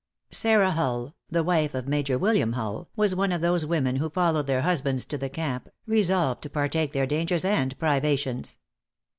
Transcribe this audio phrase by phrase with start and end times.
[0.31, 4.47] |Sarah Hull, the wife of Major William Hull, was one of those women who followed
[4.47, 8.57] their husbands to the camp, resolved to partake their dangers and privations.